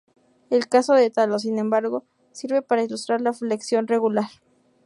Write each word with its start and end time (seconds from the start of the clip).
El 0.49 0.67
caso 0.67 0.95
de 0.95 1.11
"talo", 1.11 1.37
sin 1.37 1.59
embargo, 1.59 2.05
sirve 2.31 2.63
para 2.63 2.83
ilustrar 2.83 3.21
la 3.21 3.33
flexión 3.33 3.85
regular. 3.85 4.29